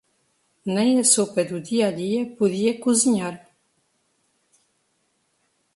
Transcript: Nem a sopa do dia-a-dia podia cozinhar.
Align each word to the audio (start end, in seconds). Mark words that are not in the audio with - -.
Nem 0.73 0.99
a 0.99 1.03
sopa 1.13 1.41
do 1.49 1.57
dia-a-dia 1.67 2.23
podia 2.37 2.73
cozinhar. 2.79 3.35